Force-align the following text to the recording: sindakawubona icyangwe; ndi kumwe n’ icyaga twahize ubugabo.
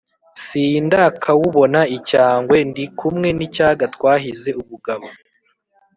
sindakawubona 0.43 1.81
icyangwe; 1.97 2.57
ndi 2.69 2.85
kumwe 2.97 3.27
n’ 3.37 3.39
icyaga 3.47 3.85
twahize 3.95 4.49
ubugabo. 4.61 5.07